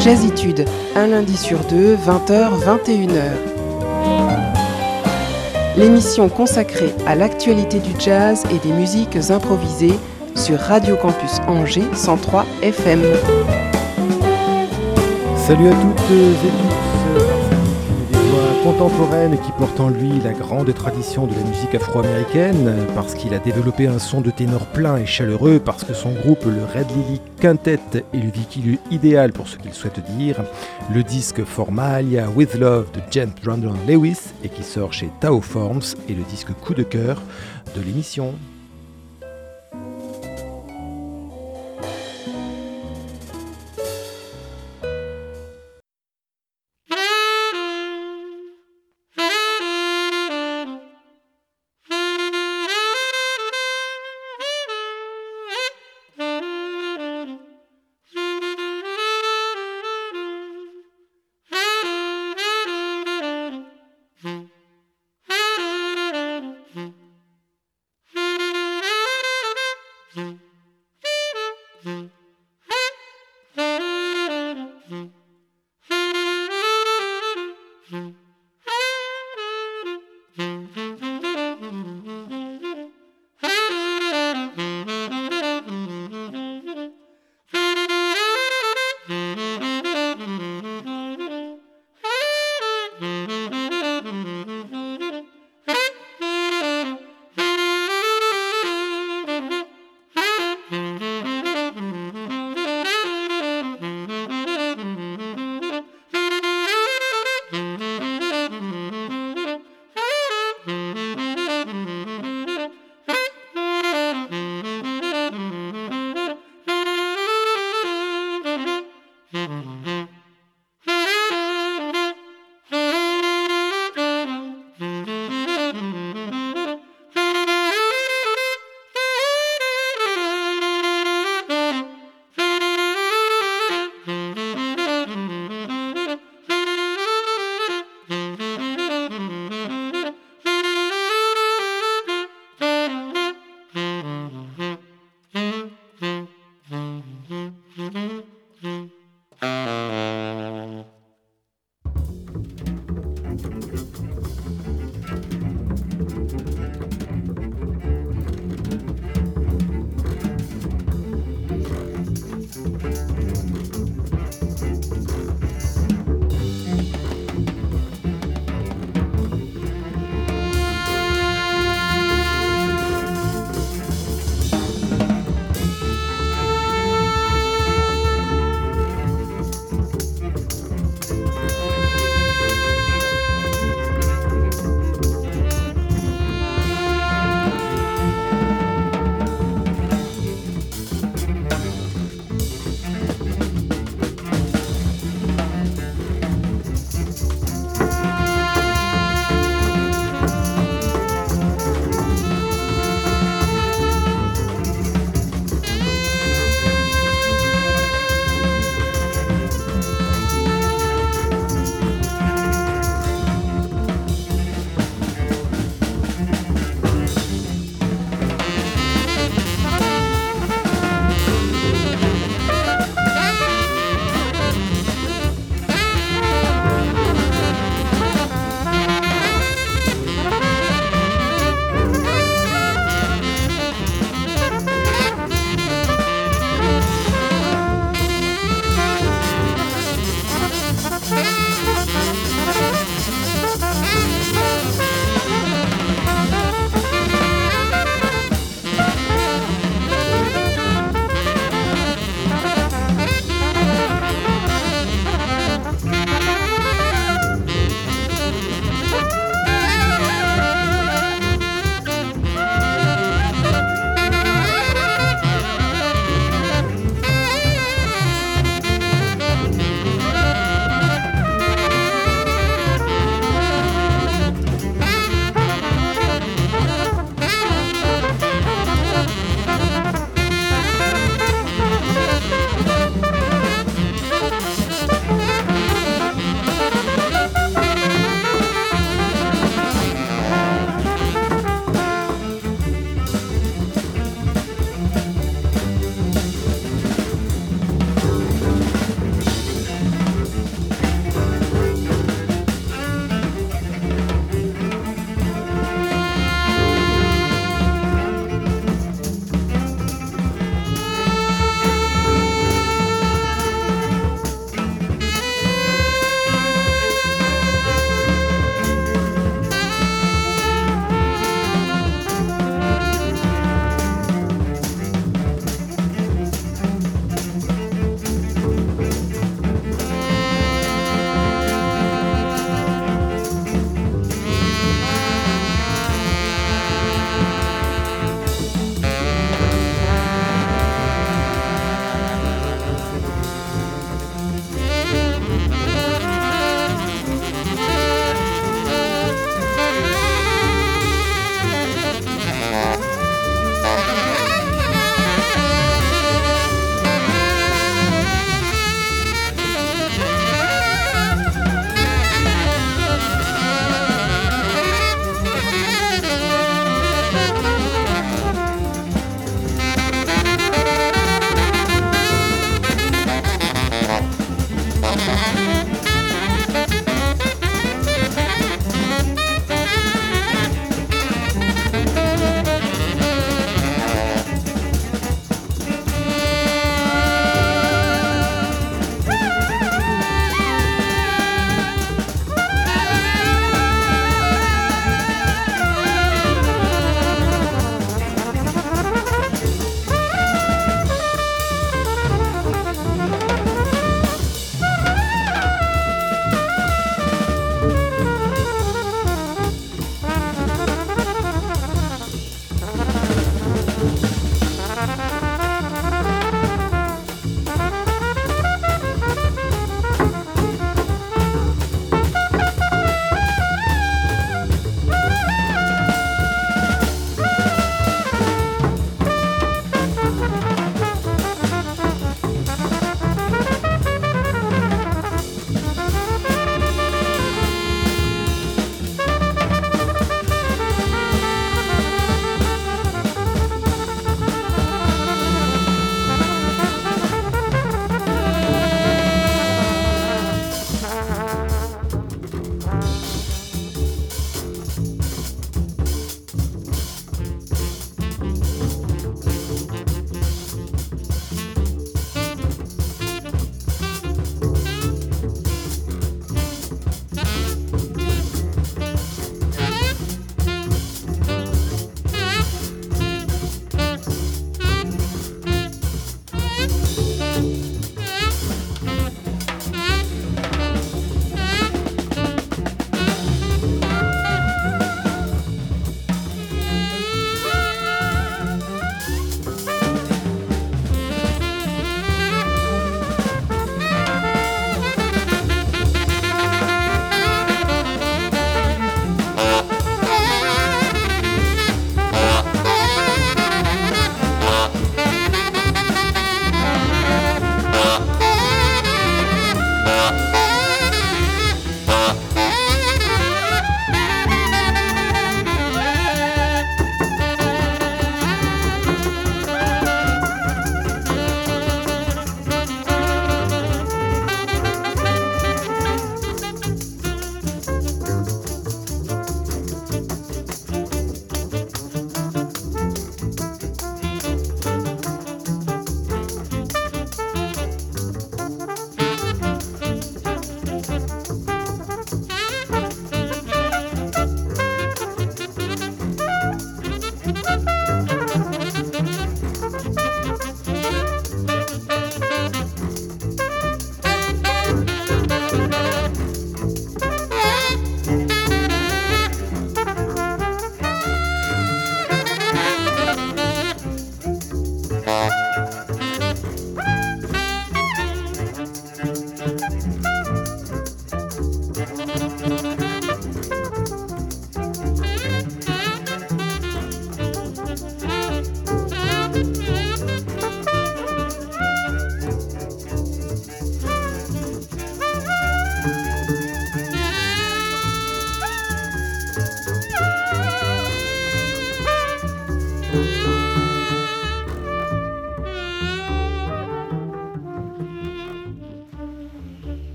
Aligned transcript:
Jazzitude, 0.00 0.64
un 0.96 1.08
lundi 1.08 1.36
sur 1.36 1.58
deux, 1.64 1.94
20h, 1.94 2.58
21h. 2.64 3.20
L'émission 5.76 6.30
consacrée 6.30 6.94
à 7.06 7.14
l'actualité 7.14 7.80
du 7.80 7.90
jazz 7.98 8.44
et 8.50 8.58
des 8.66 8.72
musiques 8.72 9.16
improvisées 9.30 9.98
sur 10.34 10.58
Radio 10.58 10.96
Campus 10.96 11.40
Angers 11.46 11.84
103 11.92 12.46
FM. 12.62 13.02
Salut 15.36 15.68
à 15.68 15.72
toutes 15.72 16.00
et 16.10 16.34
tous 16.44 16.69
contemporaine 18.62 19.38
qui 19.38 19.52
porte 19.52 19.80
en 19.80 19.88
lui 19.88 20.20
la 20.22 20.32
grande 20.32 20.72
tradition 20.74 21.26
de 21.26 21.34
la 21.34 21.42
musique 21.44 21.74
afro-américaine, 21.74 22.86
parce 22.94 23.14
qu'il 23.14 23.32
a 23.32 23.38
développé 23.38 23.86
un 23.86 23.98
son 23.98 24.20
de 24.20 24.30
ténor 24.30 24.66
plein 24.66 24.98
et 24.98 25.06
chaleureux, 25.06 25.60
parce 25.64 25.84
que 25.84 25.94
son 25.94 26.12
groupe, 26.12 26.44
le 26.44 26.64
Red 26.64 26.90
Lily 26.90 27.20
Quintet, 27.40 27.80
est 27.94 28.16
le 28.16 28.30
véhicule 28.30 28.78
idéal 28.90 29.32
pour 29.32 29.48
ce 29.48 29.56
qu'il 29.56 29.72
souhaite 29.72 30.00
dire, 30.16 30.36
le 30.92 31.02
disque 31.02 31.42
Formalia 31.44 32.28
With 32.28 32.54
Love 32.54 32.90
de 32.92 33.00
James 33.10 33.32
Brandon 33.42 33.74
Lewis, 33.88 34.32
et 34.44 34.48
qui 34.50 34.62
sort 34.62 34.92
chez 34.92 35.08
Tao 35.20 35.40
Forms, 35.40 35.94
est 36.08 36.14
le 36.14 36.24
disque 36.24 36.52
coup 36.60 36.74
de 36.74 36.82
cœur 36.82 37.22
de 37.74 37.80
l'émission. 37.80 38.34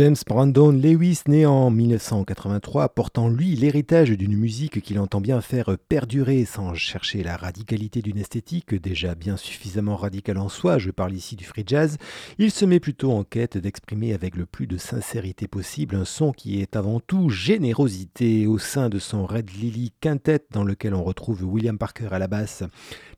James 0.00 0.16
Brandon 0.26 0.72
Lewis, 0.72 1.20
né 1.28 1.44
en 1.44 1.68
1983, 1.68 2.88
portant 2.88 3.28
lui 3.28 3.54
l'héritage 3.54 4.08
d'une 4.08 4.34
musique 4.34 4.80
qu'il 4.80 4.98
entend 4.98 5.20
bien 5.20 5.42
faire 5.42 5.76
perdurer 5.90 6.46
sans 6.46 6.72
chercher 6.72 7.22
la 7.22 7.36
radicalité 7.36 8.00
d'une 8.00 8.16
esthétique 8.16 8.74
déjà 8.74 9.14
bien 9.14 9.36
suffisamment 9.36 9.96
radicale 9.96 10.38
en 10.38 10.48
soi, 10.48 10.78
je 10.78 10.90
parle 10.90 11.12
ici 11.12 11.36
du 11.36 11.44
free 11.44 11.64
jazz, 11.66 11.98
il 12.38 12.50
se 12.50 12.64
met 12.64 12.80
plutôt 12.80 13.12
en 13.12 13.24
quête 13.24 13.58
d'exprimer 13.58 14.14
avec 14.14 14.36
le 14.36 14.46
plus 14.46 14.66
de 14.66 14.78
sincérité 14.78 15.46
possible 15.46 15.96
un 15.96 16.06
son 16.06 16.32
qui 16.32 16.62
est 16.62 16.76
avant 16.76 17.00
tout 17.00 17.28
générosité 17.28 18.46
au 18.46 18.56
sein 18.56 18.88
de 18.88 18.98
son 18.98 19.26
Red 19.26 19.50
Lily 19.50 19.92
Quintet 20.00 20.46
dans 20.50 20.64
lequel 20.64 20.94
on 20.94 21.04
retrouve 21.04 21.44
William 21.44 21.76
Parker 21.76 22.08
à 22.10 22.18
la 22.18 22.26
basse, 22.26 22.62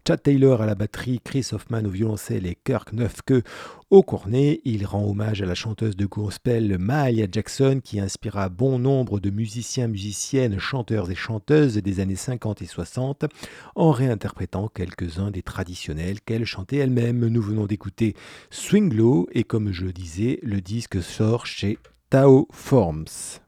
Chad 0.07 0.21
Taylor 0.21 0.61
à 0.61 0.67
la 0.67 0.75
batterie, 0.75 1.21
Chris 1.23 1.51
Hoffman 1.53 1.85
au 1.85 1.89
violoncelle 1.89 2.45
et 2.47 2.57
Kirk 2.65 2.93
Neufke 2.93 3.45
au 3.89 4.03
cornet. 4.03 4.61
Il 4.65 4.85
rend 4.85 5.05
hommage 5.05 5.43
à 5.43 5.47
la 5.47 5.55
chanteuse 5.55 5.95
de 5.95 6.07
gospel 6.07 6.77
Maya 6.77 7.29
Jackson 7.31 7.81
qui 7.83 8.01
inspira 8.01 8.49
bon 8.49 8.81
nombre 8.81 9.21
de 9.21 9.31
musiciens, 9.31 9.87
musiciennes, 9.87 10.59
chanteurs 10.59 11.09
et 11.13 11.15
chanteuses 11.15 11.77
des 11.77 12.01
années 12.01 12.17
50 12.17 12.63
et 12.63 12.67
60 12.67 13.27
en 13.77 13.93
réinterprétant 13.93 14.67
quelques-uns 14.67 15.31
des 15.31 15.43
traditionnels 15.43 16.21
qu'elle 16.21 16.47
chantait 16.47 16.79
elle-même. 16.79 17.29
Nous 17.29 17.43
venons 17.43 17.67
d'écouter 17.67 18.17
Swing 18.51 18.93
Low 18.93 19.29
et 19.31 19.45
comme 19.45 19.71
je 19.71 19.85
le 19.85 19.93
disais, 19.93 20.41
le 20.43 20.61
disque 20.61 21.01
sort 21.01 21.47
chez 21.47 21.79
Tao 22.11 22.49
Forms. 22.51 23.41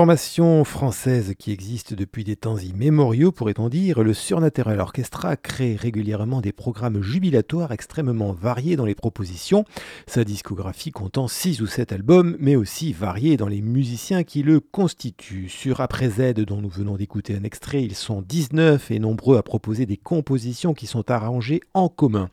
Formation 0.00 0.64
française 0.64 1.34
qui 1.38 1.52
existe 1.52 1.92
depuis 1.92 2.24
des 2.24 2.34
temps 2.34 2.56
immémoriaux, 2.56 3.32
pourrait-on 3.32 3.68
dire, 3.68 4.02
le 4.02 4.14
Surnaturel 4.14 4.80
Orchestra 4.80 5.36
crée 5.36 5.76
régulièrement 5.76 6.40
des 6.40 6.52
programmes 6.52 7.02
jubilatoires 7.02 7.70
extrêmement 7.70 8.32
variés 8.32 8.76
dans 8.76 8.86
les 8.86 8.94
propositions, 8.94 9.66
sa 10.06 10.24
discographie 10.24 10.90
comptant 10.90 11.28
6 11.28 11.60
ou 11.60 11.66
7 11.66 11.92
albums, 11.92 12.34
mais 12.40 12.56
aussi 12.56 12.94
variés 12.94 13.36
dans 13.36 13.46
les 13.46 13.60
musiciens 13.60 14.24
qui 14.24 14.42
le 14.42 14.60
constituent. 14.60 15.50
Sur 15.50 15.82
Après 15.82 16.08
Z, 16.08 16.32
dont 16.46 16.62
nous 16.62 16.70
venons 16.70 16.96
d'écouter 16.96 17.36
un 17.36 17.44
extrait, 17.44 17.82
ils 17.82 17.94
sont 17.94 18.22
19 18.22 18.90
et 18.90 19.00
nombreux 19.00 19.36
à 19.36 19.42
proposer 19.42 19.84
des 19.84 19.98
compositions 19.98 20.72
qui 20.72 20.86
sont 20.86 21.10
arrangées 21.10 21.60
en 21.74 21.90
commun. 21.90 22.30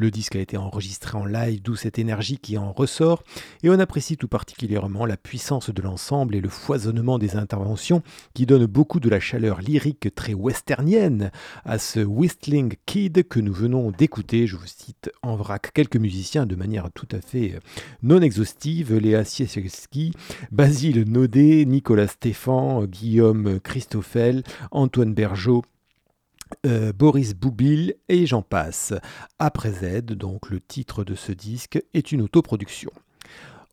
Le 0.00 0.10
disque 0.10 0.34
a 0.34 0.40
été 0.40 0.56
enregistré 0.56 1.18
en 1.18 1.26
live, 1.26 1.60
d'où 1.60 1.76
cette 1.76 1.98
énergie 1.98 2.38
qui 2.38 2.56
en 2.56 2.72
ressort, 2.72 3.22
et 3.62 3.68
on 3.68 3.78
apprécie 3.78 4.16
tout 4.16 4.28
particulièrement 4.28 5.04
la 5.04 5.18
puissance 5.18 5.68
de 5.68 5.82
l'ensemble 5.82 6.34
et 6.34 6.40
le 6.40 6.48
foisonnement 6.48 7.18
des 7.18 7.36
interventions 7.36 8.02
qui 8.32 8.46
donnent 8.46 8.64
beaucoup 8.64 8.98
de 8.98 9.10
la 9.10 9.20
chaleur 9.20 9.60
lyrique 9.60 10.14
très 10.14 10.32
westernienne 10.32 11.30
à 11.66 11.78
ce 11.78 12.00
Whistling 12.00 12.76
Kid 12.86 13.28
que 13.28 13.40
nous 13.40 13.52
venons 13.52 13.90
d'écouter. 13.90 14.46
Je 14.46 14.56
vous 14.56 14.66
cite 14.66 15.10
en 15.20 15.36
vrac 15.36 15.70
quelques 15.74 15.98
musiciens 15.98 16.46
de 16.46 16.56
manière 16.56 16.88
tout 16.94 17.08
à 17.12 17.20
fait 17.20 17.56
euh, 17.56 17.60
non 18.02 18.22
exhaustive 18.22 18.96
Léa 18.96 19.26
Siekierski, 19.26 20.14
Basile 20.50 21.04
Naudet, 21.10 21.66
Nicolas 21.66 22.08
Stéphan, 22.08 22.86
Guillaume 22.86 23.60
Christoffel, 23.60 24.44
Antoine 24.70 25.12
Bergeau, 25.12 25.62
euh, 26.66 26.92
Boris 26.92 27.34
Boubil 27.34 27.94
et 28.08 28.26
j'en 28.26 28.42
passe. 28.42 28.94
Après 29.38 29.72
Z, 29.72 30.02
donc 30.06 30.50
le 30.50 30.60
titre 30.60 31.04
de 31.04 31.14
ce 31.14 31.32
disque, 31.32 31.82
est 31.94 32.12
une 32.12 32.22
autoproduction. 32.22 32.90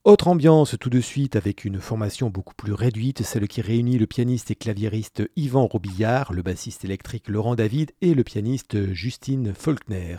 Autre 0.07 0.29
ambiance 0.29 0.77
tout 0.79 0.89
de 0.89 1.01
suite 1.01 1.35
avec 1.35 1.65
une 1.65 1.81
formation 1.81 2.29
beaucoup 2.29 2.53
plus 2.55 2.71
réduite, 2.71 3.23
celle 3.23 3.49
qui 3.49 3.59
réunit 3.59 3.97
le 3.97 4.07
pianiste 4.07 4.49
et 4.49 4.55
claviériste 4.55 5.29
Yvan 5.35 5.67
Robillard, 5.67 6.31
le 6.31 6.43
bassiste 6.43 6.85
électrique 6.85 7.27
Laurent 7.27 7.55
David 7.55 7.91
et 7.99 8.13
le 8.13 8.23
pianiste 8.23 8.93
Justine 8.93 9.53
Faulkner. 9.53 10.15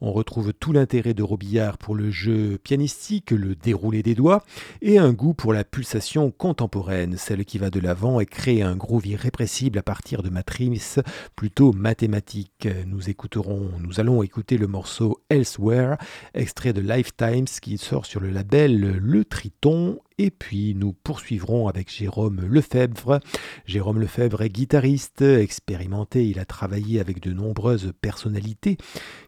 On 0.00 0.12
retrouve 0.12 0.52
tout 0.52 0.70
l'intérêt 0.70 1.12
de 1.12 1.24
Robillard 1.24 1.76
pour 1.76 1.96
le 1.96 2.12
jeu 2.12 2.56
pianistique, 2.62 3.32
le 3.32 3.56
déroulé 3.56 4.04
des 4.04 4.14
doigts, 4.14 4.44
et 4.80 4.98
un 4.98 5.12
goût 5.12 5.34
pour 5.34 5.52
la 5.52 5.64
pulsation 5.64 6.30
contemporaine, 6.30 7.16
celle 7.16 7.44
qui 7.44 7.58
va 7.58 7.70
de 7.70 7.80
l'avant 7.80 8.20
et 8.20 8.26
crée 8.26 8.62
un 8.62 8.76
groove 8.76 9.08
irrépressible 9.08 9.76
à 9.76 9.82
partir 9.82 10.22
de 10.22 10.30
matrices 10.30 11.00
plutôt 11.34 11.72
mathématiques. 11.72 12.68
Nous 12.86 13.10
écouterons, 13.10 13.72
nous 13.80 13.98
allons 13.98 14.22
écouter 14.22 14.56
le 14.56 14.68
morceau 14.68 15.20
Elsewhere, 15.30 15.96
extrait 16.32 16.72
de 16.72 16.80
Lifetimes 16.80 17.46
qui 17.60 17.76
sort 17.76 18.06
sur 18.06 18.20
le 18.20 18.30
label 18.30 18.98
Le 19.00 19.24
Triton. 19.32 19.98
Et 20.18 20.30
puis 20.30 20.74
nous 20.74 20.92
poursuivrons 20.92 21.66
avec 21.66 21.90
Jérôme 21.90 22.42
Lefebvre. 22.42 23.18
Jérôme 23.64 23.98
Lefebvre 23.98 24.42
est 24.42 24.50
guitariste, 24.50 25.22
expérimenté, 25.22 26.28
il 26.28 26.38
a 26.38 26.44
travaillé 26.44 27.00
avec 27.00 27.18
de 27.20 27.32
nombreuses 27.32 27.94
personnalités 28.02 28.76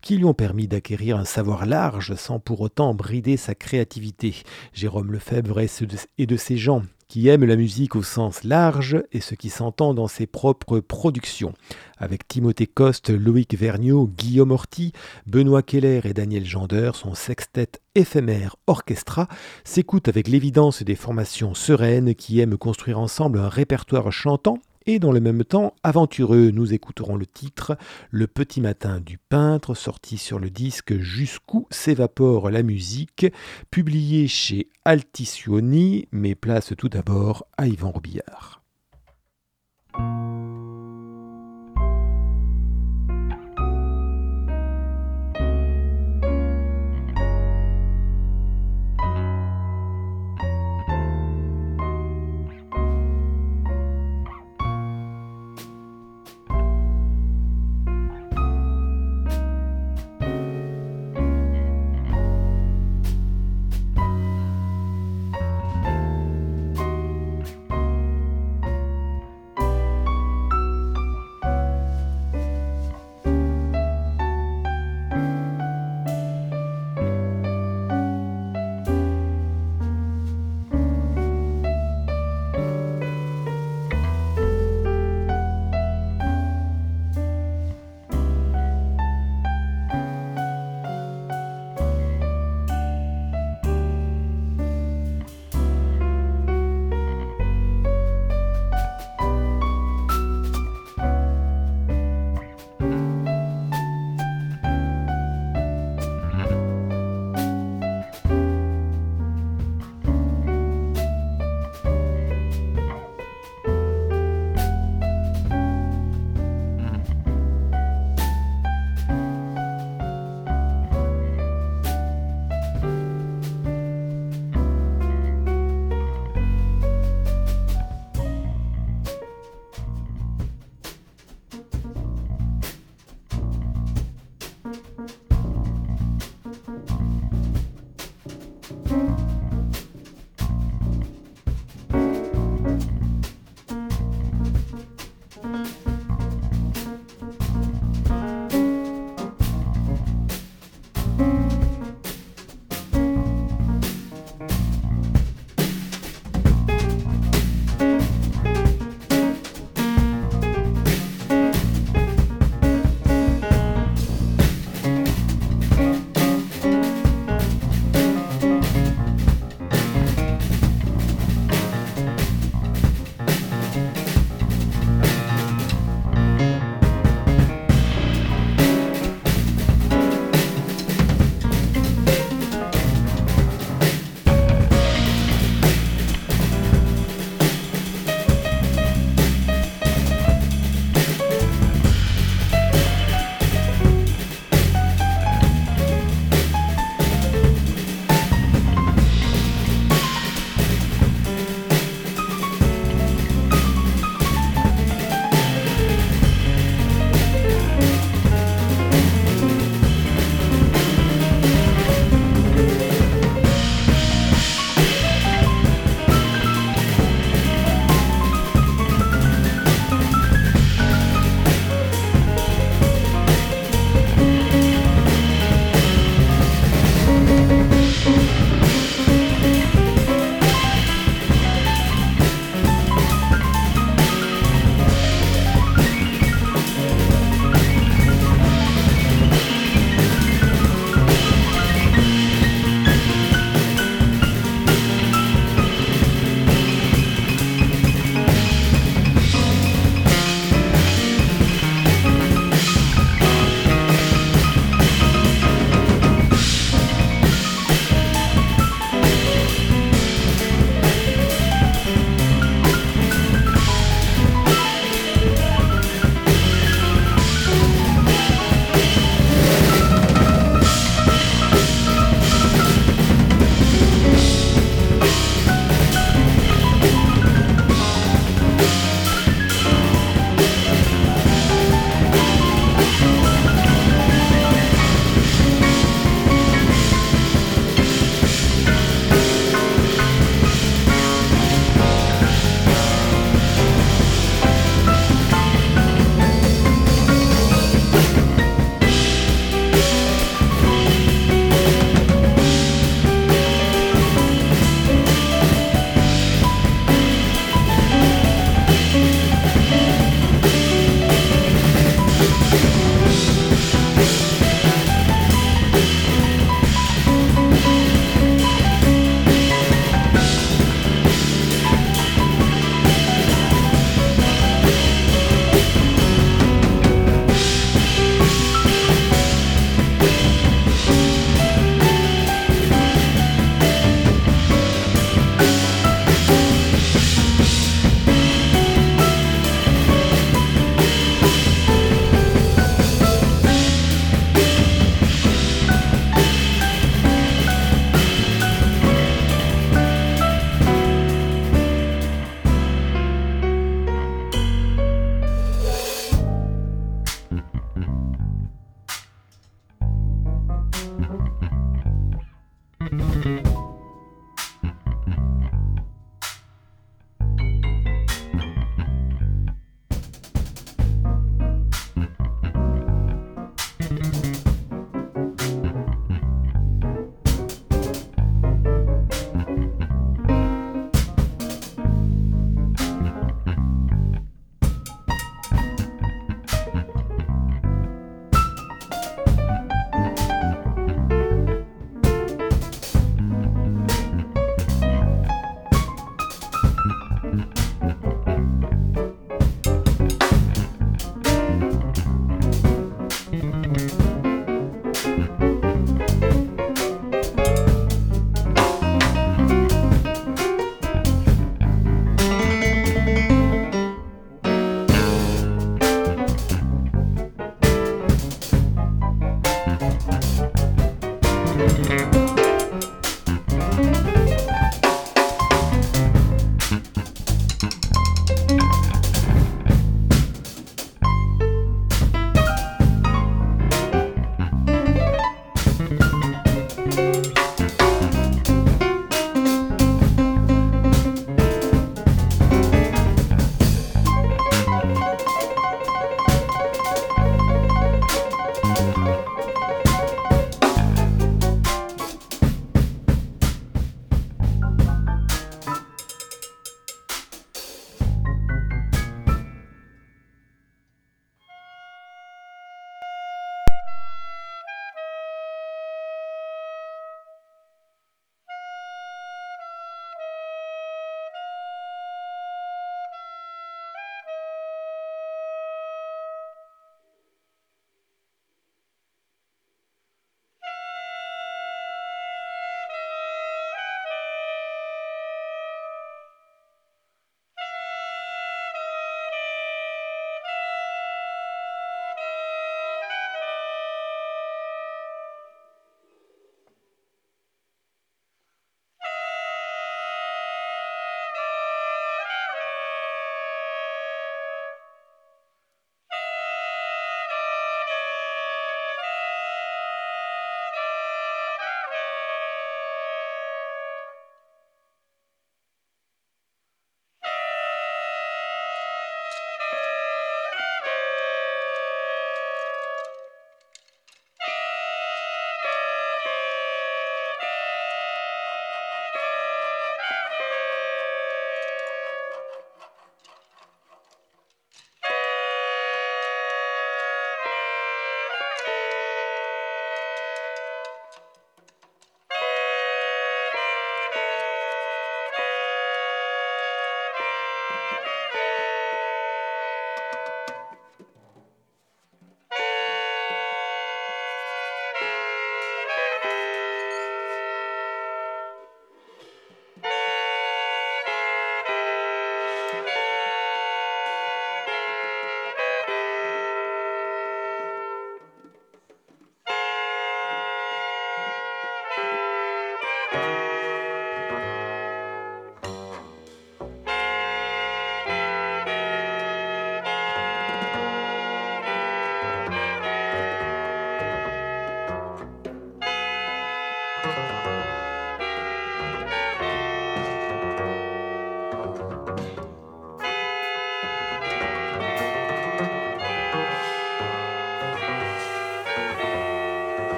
qui 0.00 0.16
lui 0.16 0.24
ont 0.24 0.34
permis 0.34 0.66
d'acquérir 0.66 1.18
un 1.18 1.24
savoir 1.24 1.66
large 1.66 2.16
sans 2.16 2.40
pour 2.40 2.62
autant 2.62 2.94
brider 2.94 3.36
sa 3.36 3.54
créativité. 3.54 4.34
Jérôme 4.72 5.12
Lefebvre 5.12 5.60
est 5.60 6.26
de 6.26 6.36
ces 6.36 6.56
gens 6.56 6.82
qui 7.12 7.28
aime 7.28 7.44
la 7.44 7.56
musique 7.56 7.94
au 7.94 8.02
sens 8.02 8.42
large 8.42 8.96
et 9.12 9.20
ce 9.20 9.34
qui 9.34 9.50
s'entend 9.50 9.92
dans 9.92 10.08
ses 10.08 10.26
propres 10.26 10.80
productions. 10.80 11.52
Avec 11.98 12.26
Timothée 12.26 12.66
Coste, 12.66 13.10
Loïc 13.10 13.54
Vergniaud, 13.54 14.06
Guillaume 14.16 14.50
Orty, 14.50 14.92
Benoît 15.26 15.62
Keller 15.62 16.00
et 16.04 16.14
Daniel 16.14 16.46
Jander, 16.46 16.92
son 16.94 17.14
sextet 17.14 17.68
éphémère 17.94 18.56
orchestra 18.66 19.28
s'écoute 19.62 20.08
avec 20.08 20.26
l'évidence 20.26 20.82
des 20.82 20.94
formations 20.94 21.52
sereines 21.52 22.14
qui 22.14 22.40
aiment 22.40 22.56
construire 22.56 22.98
ensemble 22.98 23.40
un 23.40 23.50
répertoire 23.50 24.10
chantant 24.10 24.56
et 24.86 24.98
dans 24.98 25.12
le 25.12 25.20
même 25.20 25.44
temps, 25.44 25.74
aventureux, 25.82 26.50
nous 26.50 26.72
écouterons 26.72 27.16
le 27.16 27.26
titre 27.26 27.76
Le 28.10 28.26
petit 28.26 28.60
matin 28.60 29.00
du 29.00 29.18
peintre, 29.18 29.74
sorti 29.74 30.18
sur 30.18 30.38
le 30.38 30.50
disque 30.50 30.98
Jusqu'où 30.98 31.66
s'évapore 31.70 32.50
la 32.50 32.62
musique, 32.62 33.26
publié 33.70 34.28
chez 34.28 34.68
Altisioni, 34.84 36.08
mais 36.12 36.34
place 36.34 36.72
tout 36.76 36.88
d'abord 36.88 37.46
à 37.56 37.66
Yvan 37.66 37.90
Robillard. 37.90 38.62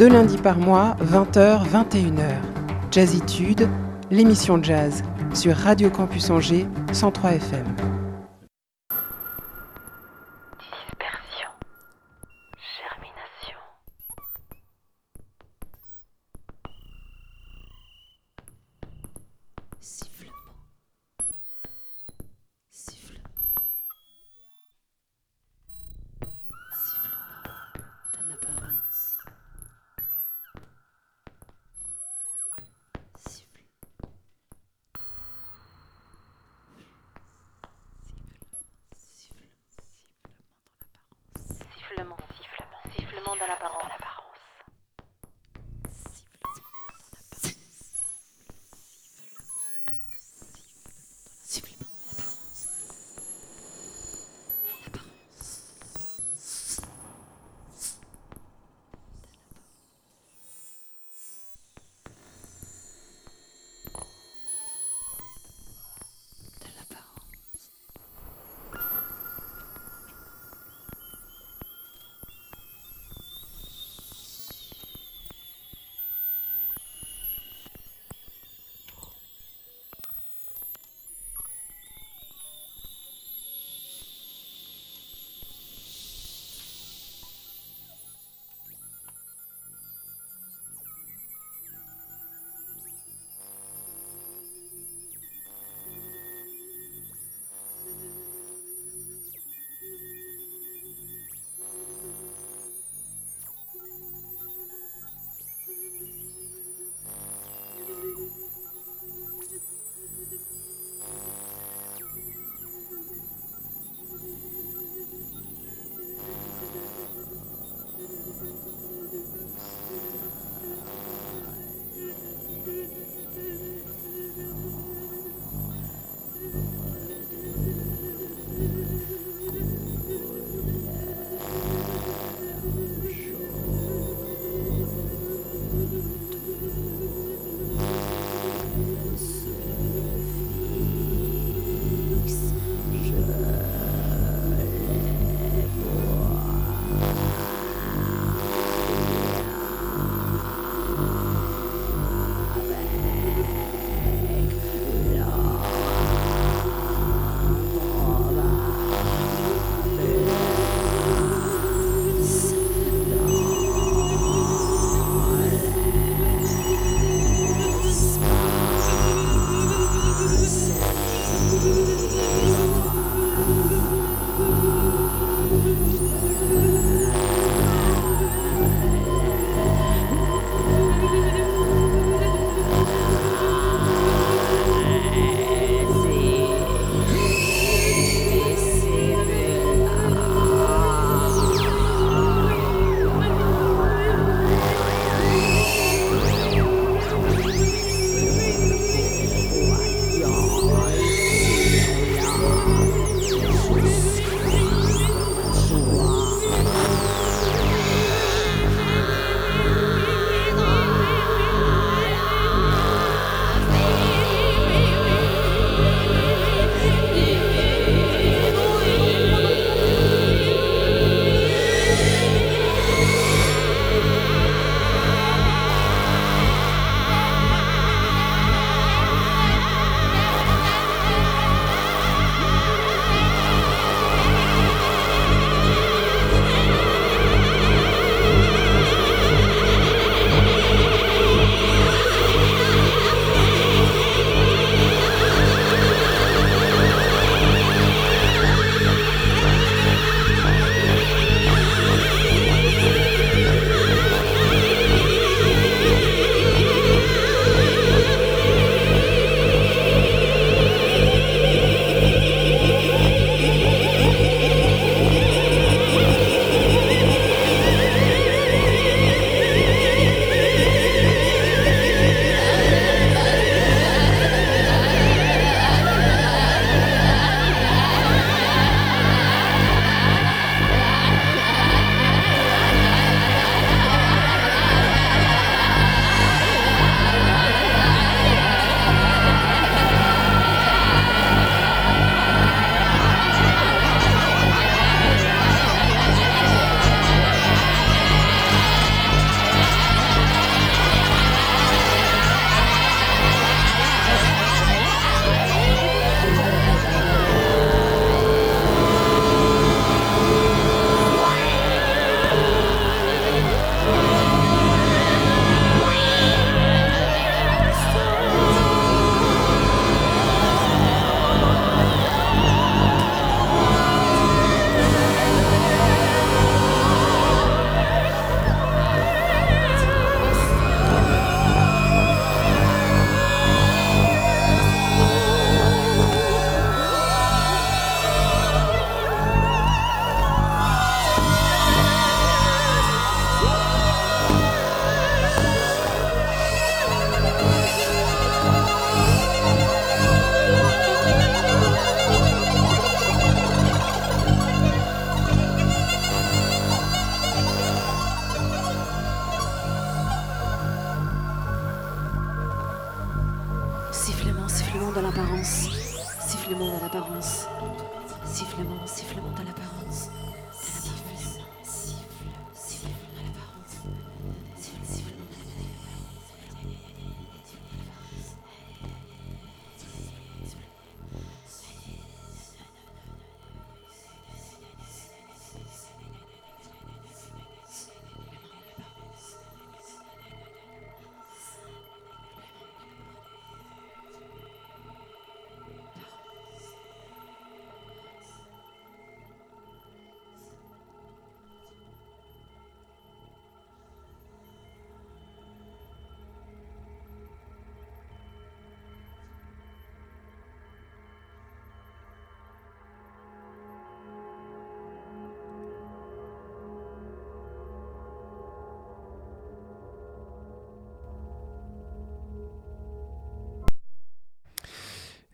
Deux 0.00 0.08
lundis 0.08 0.38
par 0.38 0.56
mois, 0.56 0.96
20h, 1.04 1.60
21h. 1.68 2.32
Jazzitude, 2.90 3.68
l'émission 4.10 4.58
jazz 4.62 5.02
sur 5.34 5.54
Radio 5.54 5.90
Campus 5.90 6.30
Angers 6.30 6.66
103 6.90 7.32
FM. 7.32 7.89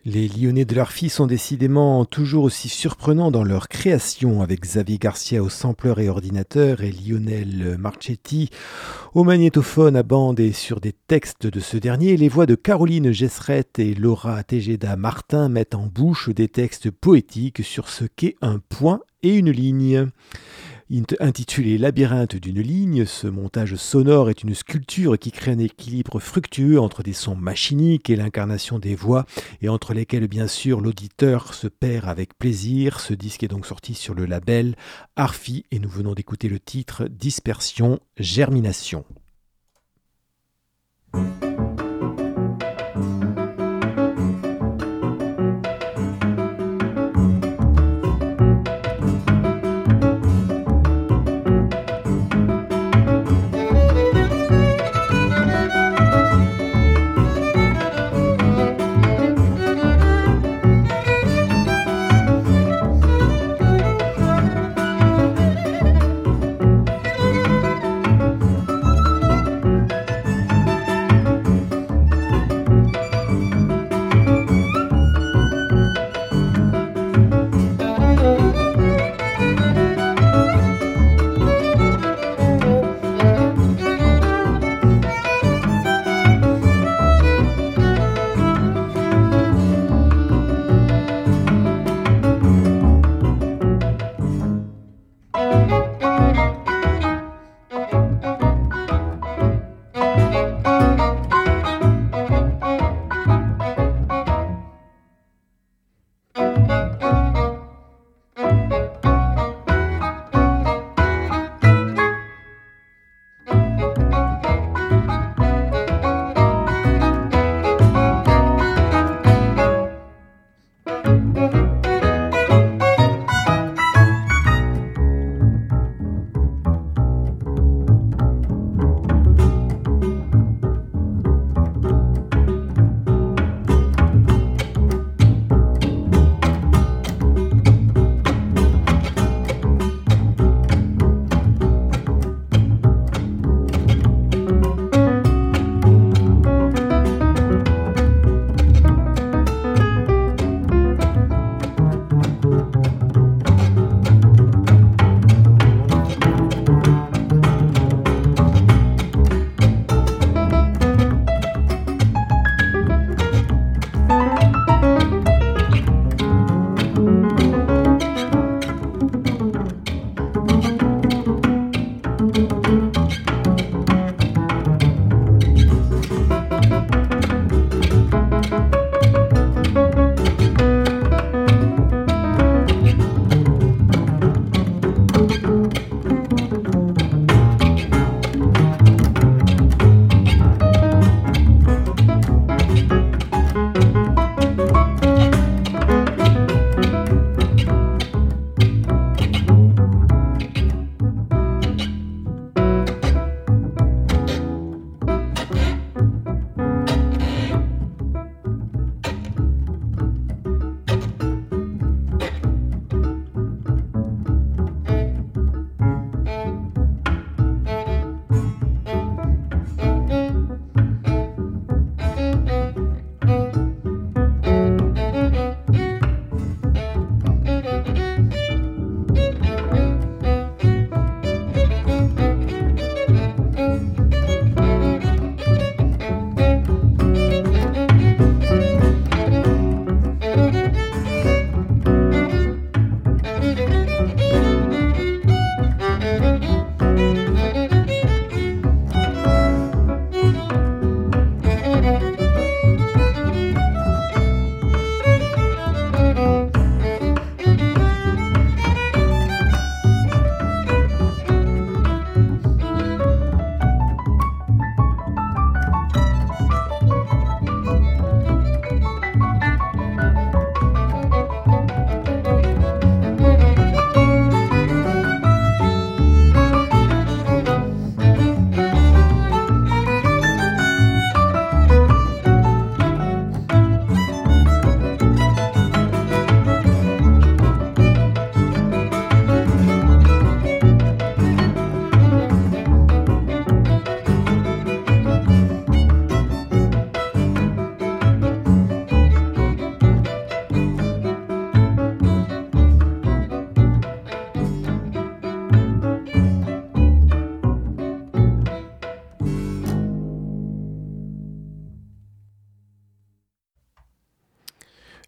Les 0.09 0.29
Lyonnais 0.29 0.63
de 0.63 0.73
leur 0.73 0.93
fille 0.93 1.09
sont 1.09 1.27
décidément 1.27 2.05
toujours 2.05 2.45
aussi 2.45 2.69
surprenants 2.69 3.29
dans 3.29 3.43
leur 3.43 3.67
création, 3.67 4.41
avec 4.41 4.61
Xavier 4.61 4.99
Garcia 4.99 5.43
au 5.43 5.49
sampleur 5.49 5.99
et 5.99 6.07
ordinateur 6.07 6.81
et 6.81 6.93
Lionel 6.93 7.75
Marchetti 7.77 8.49
au 9.13 9.25
magnétophone 9.25 9.97
à 9.97 10.03
bande 10.03 10.39
et 10.39 10.53
sur 10.53 10.79
des 10.79 10.93
textes 10.93 11.45
de 11.45 11.59
ce 11.59 11.75
dernier. 11.75 12.15
Les 12.15 12.29
voix 12.29 12.45
de 12.45 12.55
Caroline 12.55 13.11
Gesseret 13.11 13.67
et 13.79 13.95
Laura 13.95 14.41
Tejeda 14.43 14.95
Martin 14.95 15.49
mettent 15.49 15.75
en 15.75 15.87
bouche 15.87 16.29
des 16.29 16.47
textes 16.47 16.89
poétiques 16.89 17.65
sur 17.65 17.89
ce 17.89 18.05
qu'est 18.05 18.37
un 18.41 18.59
point 18.59 19.01
et 19.23 19.35
une 19.35 19.51
ligne. 19.51 20.07
Intitulé 21.19 21.77
Labyrinthe 21.77 22.37
d'une 22.37 22.61
ligne, 22.61 23.05
ce 23.05 23.27
montage 23.27 23.75
sonore 23.75 24.29
est 24.29 24.43
une 24.43 24.55
sculpture 24.55 25.19
qui 25.19 25.33
crée 25.33 25.51
un 25.51 25.59
équilibre 25.59 26.21
fructueux 26.21 26.79
entre 26.79 27.03
des 27.03 27.11
sons 27.11 27.35
machiniques 27.35 28.09
et 28.09 28.15
l'incarnation 28.15 28.79
des 28.79 28.95
voix, 28.95 29.25
et 29.61 29.67
entre 29.67 29.93
lesquels 29.93 30.29
bien 30.29 30.47
sûr 30.47 30.79
l'auditeur 30.79 31.53
se 31.53 31.67
perd 31.67 32.07
avec 32.07 32.37
plaisir. 32.37 33.01
Ce 33.01 33.13
disque 33.13 33.43
est 33.43 33.49
donc 33.49 33.65
sorti 33.65 33.95
sur 33.95 34.13
le 34.13 34.25
label 34.25 34.75
Arfi 35.17 35.65
et 35.71 35.79
nous 35.79 35.89
venons 35.89 36.13
d'écouter 36.13 36.47
le 36.47 36.59
titre 36.59 37.05
Dispersion, 37.09 37.99
Germination. 38.17 39.03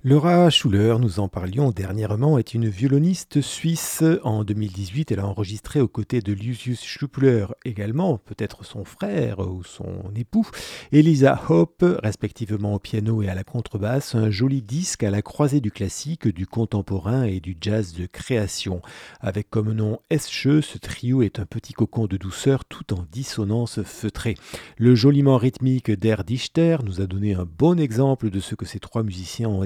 Laura 0.09 0.49
Schuller, 0.49 0.95
nous 0.99 1.19
en 1.19 1.27
parlions 1.27 1.69
dernièrement, 1.69 2.39
est 2.39 2.55
une 2.55 2.67
violoniste 2.67 3.41
suisse. 3.41 4.03
En 4.23 4.43
2018, 4.43 5.11
elle 5.11 5.19
a 5.19 5.27
enregistré 5.27 5.81
aux 5.81 5.87
côtés 5.87 6.21
de 6.21 6.33
Lucius 6.33 6.83
Schuppler 6.83 7.45
également, 7.63 8.17
peut-être 8.17 8.65
son 8.65 8.85
frère 8.85 9.37
ou 9.37 9.63
son 9.63 10.11
époux, 10.15 10.47
Elisa 10.91 11.39
Hope, 11.47 11.85
respectivement 12.01 12.73
au 12.73 12.79
piano 12.79 13.21
et 13.21 13.29
à 13.29 13.35
la 13.35 13.43
contrebasse, 13.43 14.15
un 14.15 14.31
joli 14.31 14.63
disque 14.63 15.03
à 15.03 15.11
la 15.11 15.21
croisée 15.21 15.61
du 15.61 15.69
classique, 15.69 16.27
du 16.27 16.47
contemporain 16.47 17.25
et 17.25 17.39
du 17.39 17.55
jazz 17.61 17.93
de 17.93 18.07
création. 18.07 18.81
Avec 19.19 19.51
comme 19.51 19.73
nom 19.73 19.99
Esche, 20.09 20.61
ce 20.61 20.79
trio 20.79 21.21
est 21.21 21.39
un 21.39 21.45
petit 21.45 21.73
cocon 21.73 22.07
de 22.07 22.17
douceur 22.17 22.65
tout 22.65 22.95
en 22.95 23.05
dissonance 23.11 23.83
feutrée. 23.83 24.33
Le 24.79 24.95
joliment 24.95 25.37
rythmique 25.37 25.91
d'Air 25.91 26.23
Dichter 26.23 26.77
nous 26.83 26.99
a 26.99 27.05
donné 27.05 27.35
un 27.35 27.45
bon 27.45 27.79
exemple 27.79 28.31
de 28.31 28.39
ce 28.39 28.55
que 28.55 28.65
ces 28.65 28.79
trois 28.79 29.03
musiciens 29.03 29.49
ont 29.49 29.61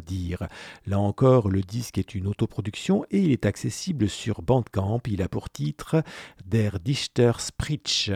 Là 0.85 0.99
encore, 0.99 1.49
le 1.49 1.61
disque 1.61 1.97
est 1.97 2.15
une 2.15 2.27
autoproduction 2.27 3.05
et 3.11 3.19
il 3.19 3.31
est 3.31 3.45
accessible 3.45 4.09
sur 4.09 4.41
Bandcamp. 4.41 5.01
Il 5.07 5.21
a 5.21 5.29
pour 5.29 5.49
titre 5.49 6.03
Der 6.45 6.79
Dichter 6.79 7.33
Spritsch. 7.39 8.11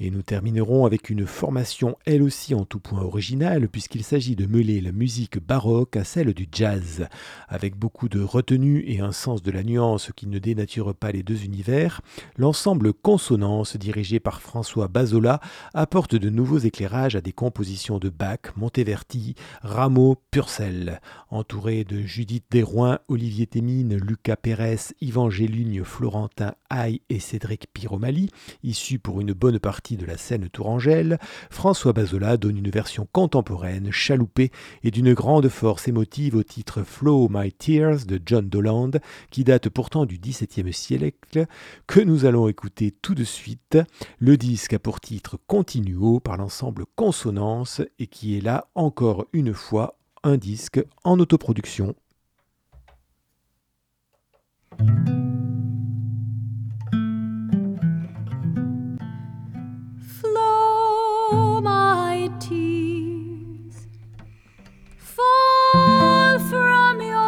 Et 0.00 0.10
nous 0.10 0.22
terminerons 0.22 0.86
avec 0.86 1.10
une 1.10 1.26
formation 1.26 1.96
elle 2.06 2.22
aussi 2.22 2.54
en 2.54 2.64
tout 2.64 2.78
point 2.78 3.02
originale 3.02 3.68
puisqu'il 3.68 4.04
s'agit 4.04 4.36
de 4.36 4.46
mêler 4.46 4.80
la 4.80 4.92
musique 4.92 5.44
baroque 5.44 5.96
à 5.96 6.04
celle 6.04 6.34
du 6.34 6.46
jazz. 6.52 7.08
Avec 7.48 7.76
beaucoup 7.76 8.08
de 8.08 8.20
retenue 8.20 8.84
et 8.86 9.00
un 9.00 9.10
sens 9.10 9.42
de 9.42 9.50
la 9.50 9.64
nuance 9.64 10.10
qui 10.14 10.28
ne 10.28 10.38
dénature 10.38 10.94
pas 10.94 11.10
les 11.10 11.24
deux 11.24 11.42
univers, 11.44 12.00
l'ensemble 12.36 12.92
Consonance 12.92 13.76
dirigé 13.76 14.20
par 14.20 14.40
François 14.40 14.86
Bazola 14.86 15.40
apporte 15.74 16.14
de 16.14 16.30
nouveaux 16.30 16.58
éclairages 16.58 17.16
à 17.16 17.20
des 17.20 17.32
compositions 17.32 17.98
de 17.98 18.08
Bach, 18.08 18.54
Monteverti, 18.56 19.34
Rameau, 19.62 20.16
Purcell. 20.30 21.00
Entouré 21.30 21.84
de 21.84 22.02
Judith 22.02 22.44
Desroins, 22.50 23.00
Olivier 23.08 23.46
Témine, 23.46 23.96
Lucas 23.96 24.36
Pérez, 24.36 24.94
Yvan 25.00 25.28
Gélugne, 25.28 25.82
Florentin 25.82 26.54
Haye 26.70 27.02
et 27.10 27.18
Cédric 27.18 27.66
Piromali, 27.72 28.30
issus 28.62 28.98
pour 28.98 29.20
une 29.20 29.32
bonne 29.32 29.58
partie 29.58 29.87
de 29.96 30.06
la 30.06 30.16
scène 30.16 30.48
tourangelle, 30.48 31.18
François 31.50 31.92
Bazola 31.92 32.36
donne 32.36 32.58
une 32.58 32.70
version 32.70 33.08
contemporaine, 33.10 33.90
chaloupée 33.90 34.50
et 34.82 34.90
d'une 34.90 35.14
grande 35.14 35.48
force 35.48 35.88
émotive 35.88 36.36
au 36.36 36.42
titre 36.42 36.82
Flow 36.82 37.28
My 37.30 37.52
Tears 37.52 38.06
de 38.06 38.20
John 38.24 38.48
Doland, 38.48 38.92
qui 39.30 39.44
date 39.44 39.68
pourtant 39.68 40.04
du 40.04 40.18
XVIIe 40.18 40.72
siècle, 40.72 41.46
que 41.86 42.00
nous 42.00 42.24
allons 42.24 42.48
écouter 42.48 42.90
tout 42.90 43.14
de 43.14 43.24
suite. 43.24 43.78
Le 44.18 44.36
disque 44.36 44.74
a 44.74 44.78
pour 44.78 45.00
titre 45.00 45.38
Continuo 45.46 46.20
par 46.20 46.36
l'ensemble 46.36 46.84
Consonance 46.96 47.80
et 47.98 48.06
qui 48.06 48.36
est 48.36 48.40
là 48.40 48.68
encore 48.74 49.26
une 49.32 49.54
fois 49.54 49.98
un 50.22 50.36
disque 50.36 50.84
en 51.04 51.18
autoproduction. 51.18 51.94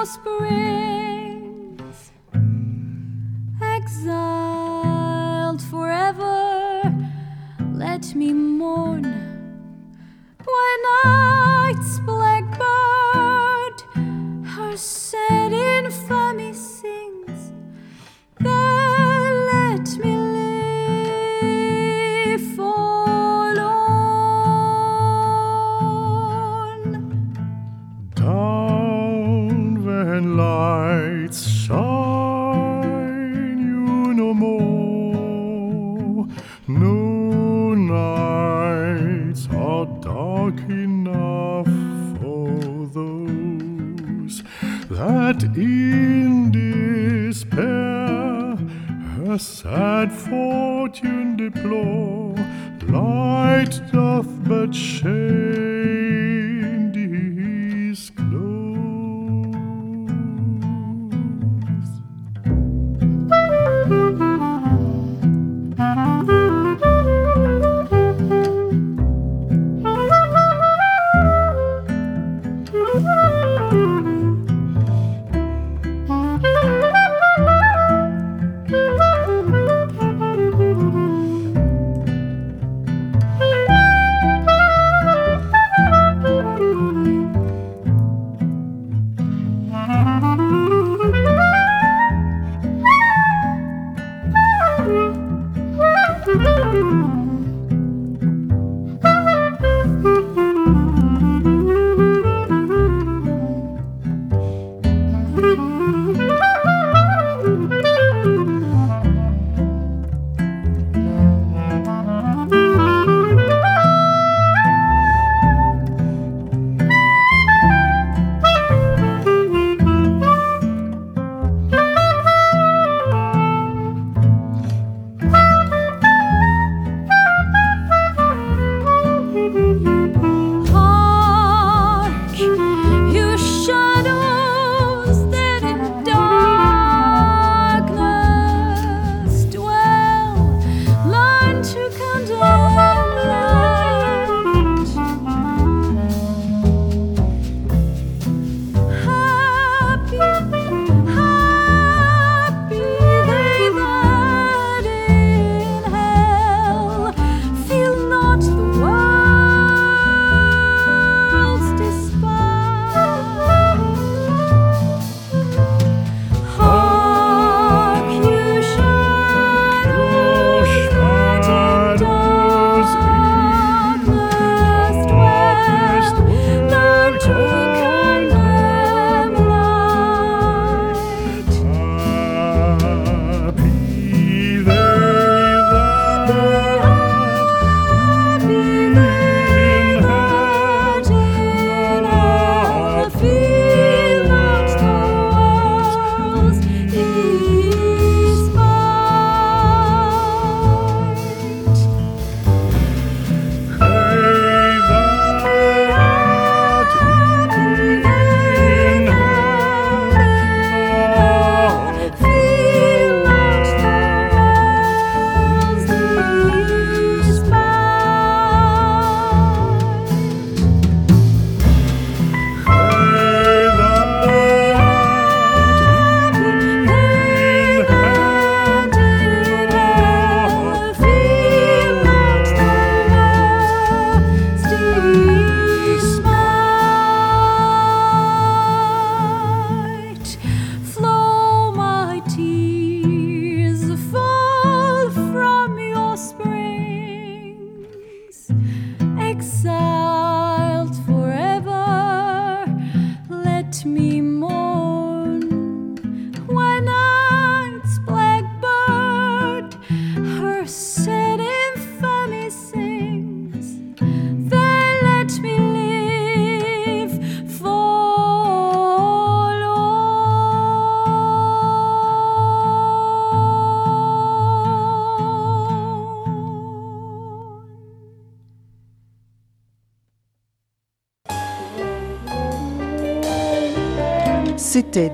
Springs, 0.04 1.96
exiled 3.62 5.60
forever. 5.62 6.82
Let 7.72 8.14
me 8.14 8.32
mourn 8.32 9.02
when 10.44 10.82
night's 11.04 11.98
blackbird 12.00 13.80
her 14.44 14.76
sad 14.76 15.52
infamy 15.52 16.52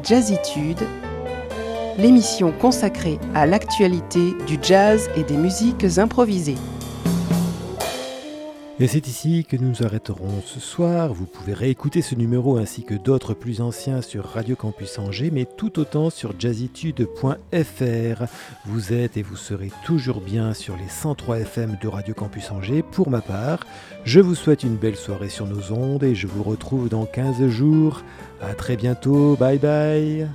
Jazzitude, 0.02 0.80
l'émission 1.98 2.52
consacrée 2.52 3.18
à 3.34 3.46
l'actualité 3.46 4.32
du 4.46 4.58
jazz 4.60 5.08
et 5.16 5.22
des 5.22 5.36
musiques 5.36 5.98
improvisées. 5.98 6.56
Et 8.78 8.88
c'est 8.88 9.08
ici 9.08 9.46
que 9.48 9.56
nous 9.56 9.70
nous 9.70 9.82
arrêterons 9.86 10.42
ce 10.44 10.60
soir. 10.60 11.14
Vous 11.14 11.24
pouvez 11.24 11.54
réécouter 11.54 12.02
ce 12.02 12.14
numéro 12.14 12.58
ainsi 12.58 12.84
que 12.84 12.92
d'autres 12.94 13.32
plus 13.32 13.62
anciens 13.62 14.02
sur 14.02 14.26
Radio 14.26 14.54
Campus 14.54 14.98
Angers, 14.98 15.30
mais 15.32 15.46
tout 15.46 15.78
autant 15.78 16.10
sur 16.10 16.38
jazzitude.fr. 16.38 18.24
Vous 18.66 18.92
êtes 18.92 19.16
et 19.16 19.22
vous 19.22 19.36
serez 19.36 19.70
toujours 19.86 20.20
bien 20.20 20.52
sur 20.52 20.76
les 20.76 20.90
103 20.90 21.38
FM 21.40 21.78
de 21.80 21.88
Radio 21.88 22.12
Campus 22.12 22.50
Angers. 22.50 22.82
Pour 22.82 23.08
ma 23.08 23.22
part, 23.22 23.60
je 24.04 24.20
vous 24.20 24.34
souhaite 24.34 24.62
une 24.62 24.76
belle 24.76 24.96
soirée 24.96 25.30
sur 25.30 25.46
nos 25.46 25.72
ondes 25.72 26.04
et 26.04 26.14
je 26.14 26.26
vous 26.26 26.42
retrouve 26.42 26.90
dans 26.90 27.06
15 27.06 27.46
jours. 27.48 28.02
A 28.42 28.52
très 28.52 28.76
bientôt. 28.76 29.36
Bye 29.36 29.58
bye. 29.58 30.28